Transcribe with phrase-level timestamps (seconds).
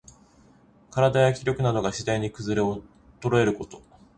[0.89, 2.81] 身体や気力などが、しだいにくずれお
[3.19, 3.83] とろえること。